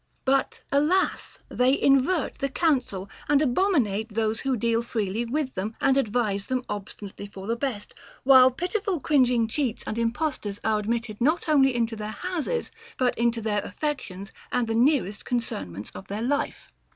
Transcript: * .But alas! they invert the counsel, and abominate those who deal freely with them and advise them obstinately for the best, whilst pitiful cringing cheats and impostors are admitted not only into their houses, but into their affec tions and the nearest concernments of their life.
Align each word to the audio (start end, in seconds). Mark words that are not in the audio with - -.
* 0.17 0.25
.But 0.25 0.63
alas! 0.71 1.37
they 1.47 1.79
invert 1.79 2.39
the 2.39 2.49
counsel, 2.49 3.07
and 3.29 3.39
abominate 3.39 4.09
those 4.15 4.39
who 4.39 4.57
deal 4.57 4.81
freely 4.81 5.25
with 5.25 5.53
them 5.53 5.75
and 5.79 5.95
advise 5.95 6.47
them 6.47 6.65
obstinately 6.67 7.27
for 7.27 7.45
the 7.45 7.55
best, 7.55 7.93
whilst 8.25 8.57
pitiful 8.57 8.99
cringing 8.99 9.47
cheats 9.47 9.83
and 9.85 9.99
impostors 9.99 10.59
are 10.63 10.79
admitted 10.79 11.21
not 11.21 11.47
only 11.47 11.75
into 11.75 11.95
their 11.95 12.09
houses, 12.09 12.71
but 12.97 13.15
into 13.15 13.41
their 13.41 13.61
affec 13.61 14.01
tions 14.01 14.31
and 14.51 14.67
the 14.67 14.73
nearest 14.73 15.23
concernments 15.23 15.91
of 15.93 16.07
their 16.07 16.23
life. 16.23 16.71